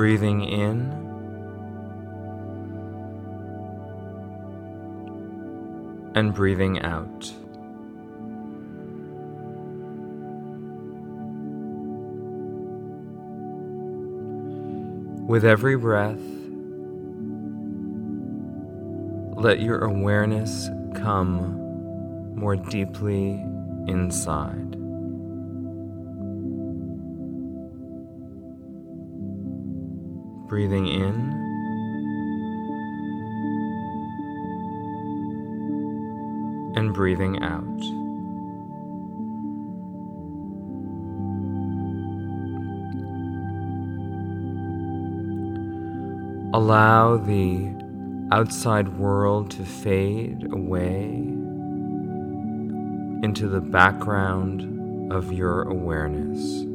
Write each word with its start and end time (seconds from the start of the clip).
Breathing 0.00 0.44
in 0.44 0.90
and 6.14 6.32
breathing 6.32 6.80
out. 6.80 7.30
With 15.28 15.44
every 15.44 15.76
breath, 15.76 16.16
let 19.36 19.60
your 19.60 19.80
awareness 19.80 20.70
come 20.94 22.34
more 22.34 22.56
deeply 22.56 23.32
inside. 23.86 24.79
Breathing 30.50 30.88
in 30.88 31.30
and 36.74 36.92
breathing 36.92 37.40
out. 37.40 37.62
Allow 46.52 47.18
the 47.18 47.72
outside 48.32 48.98
world 48.98 49.52
to 49.52 49.64
fade 49.64 50.52
away 50.52 51.04
into 53.22 53.46
the 53.46 53.60
background 53.60 55.12
of 55.12 55.32
your 55.32 55.62
awareness. 55.62 56.69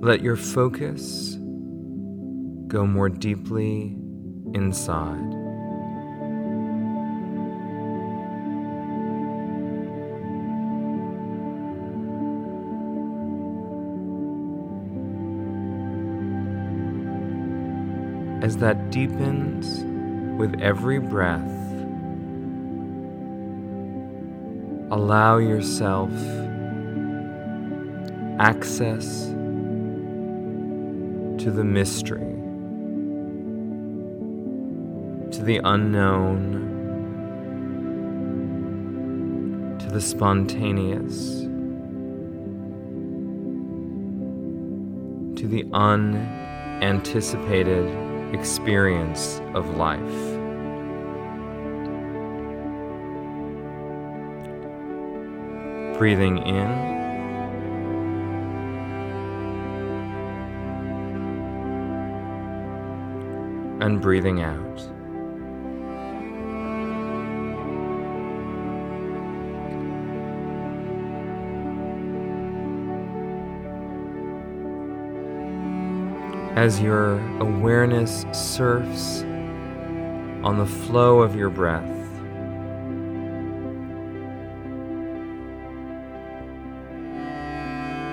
Let 0.00 0.22
your 0.22 0.36
focus 0.36 1.36
go 2.68 2.86
more 2.86 3.08
deeply 3.08 3.96
inside. 4.54 5.34
As 18.40 18.56
that 18.58 18.90
deepens 18.90 19.80
with 20.38 20.60
every 20.60 21.00
breath, 21.00 21.42
allow 24.92 25.38
yourself 25.38 26.12
access 28.38 29.34
to 31.48 31.54
the 31.54 31.64
mystery, 31.64 32.36
to 35.30 35.42
the 35.42 35.58
unknown, 35.64 36.66
to 39.78 39.86
the 39.86 39.98
spontaneous, 39.98 41.40
to 45.40 45.48
the 45.48 45.64
unanticipated 45.72 47.88
experience 48.34 49.40
of 49.54 49.78
life. 49.78 50.02
Breathing 55.98 56.46
in 56.46 56.87
and 63.80 64.00
breathing 64.00 64.42
out. 64.42 64.88
as 76.58 76.80
your 76.80 77.20
awareness 77.38 78.26
surfs 78.32 79.22
on 80.42 80.58
the 80.58 80.66
flow 80.66 81.20
of 81.20 81.36
your 81.36 81.50
breath. 81.50 81.84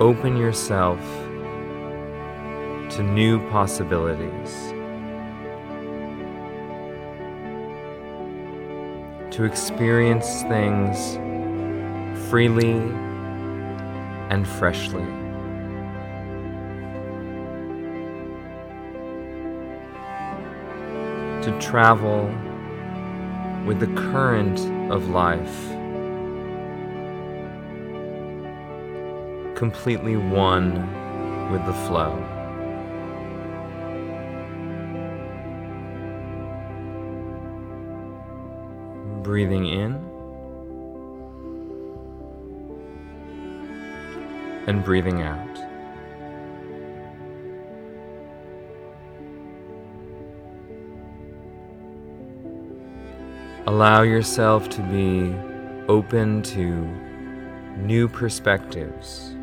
Open 0.00 0.36
yourself 0.36 1.00
to 2.90 3.02
new 3.02 3.40
possibilities, 3.50 4.72
to 9.38 9.44
experience 9.44 10.42
things 10.42 11.14
freely 12.28 12.78
and 14.30 14.48
freshly. 14.48 15.06
to 21.40 21.56
travel 21.60 22.24
with 23.64 23.78
the 23.78 23.86
current 24.10 24.58
of 24.92 25.08
life, 25.08 25.68
completely 29.56 30.16
one 30.16 30.72
with 31.52 31.64
the 31.64 31.72
flow. 31.86 32.37
Breathing 39.38 39.66
in 39.66 39.94
and 44.66 44.84
breathing 44.84 45.22
out. 45.22 45.58
Allow 53.68 54.02
yourself 54.02 54.68
to 54.70 54.82
be 54.82 55.32
open 55.86 56.42
to 56.42 56.84
new 57.76 58.08
perspectives, 58.08 59.36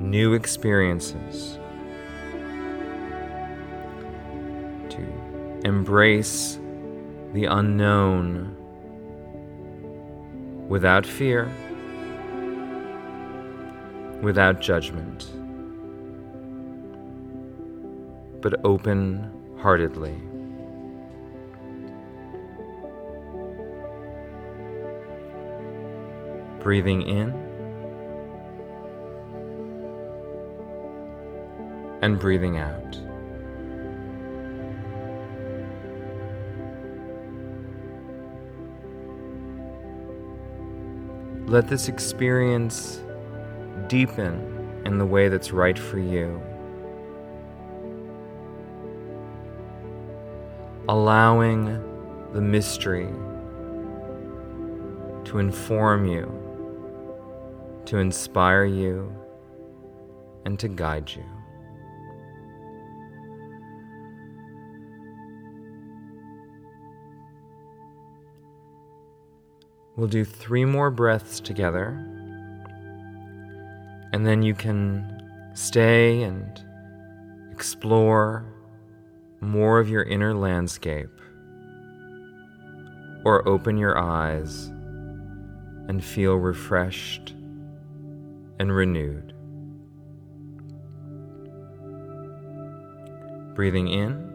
new 0.00 0.32
experiences, 0.32 1.58
to 4.88 5.60
embrace 5.66 6.58
the 7.32 7.46
unknown 7.46 8.56
without 10.68 11.06
fear, 11.06 11.50
without 14.22 14.60
judgment, 14.60 15.30
but 18.40 18.54
open 18.64 19.30
heartedly. 19.58 20.20
breathing 26.62 27.02
in 27.02 27.30
and 32.02 32.18
breathing 32.20 32.56
out. 32.56 33.11
Let 41.52 41.68
this 41.68 41.88
experience 41.88 43.02
deepen 43.86 44.80
in 44.86 44.96
the 44.96 45.04
way 45.04 45.28
that's 45.28 45.52
right 45.52 45.78
for 45.78 45.98
you. 45.98 46.40
Allowing 50.88 51.66
the 52.32 52.40
mystery 52.40 53.10
to 55.24 55.38
inform 55.40 56.06
you 56.06 56.32
to 57.84 57.98
inspire 57.98 58.64
you 58.64 59.14
and 60.46 60.58
to 60.58 60.68
guide 60.68 61.10
you. 61.14 61.41
We'll 69.96 70.08
do 70.08 70.24
three 70.24 70.64
more 70.64 70.90
breaths 70.90 71.38
together, 71.38 71.88
and 74.12 74.26
then 74.26 74.42
you 74.42 74.54
can 74.54 75.50
stay 75.54 76.22
and 76.22 76.64
explore 77.50 78.46
more 79.40 79.80
of 79.80 79.90
your 79.90 80.02
inner 80.04 80.34
landscape 80.34 81.10
or 83.24 83.46
open 83.46 83.76
your 83.76 83.98
eyes 83.98 84.68
and 85.88 86.02
feel 86.02 86.36
refreshed 86.36 87.34
and 88.58 88.74
renewed. 88.74 89.34
Breathing 93.54 93.88
in 93.88 94.32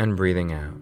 and 0.00 0.16
breathing 0.16 0.52
out. 0.52 0.81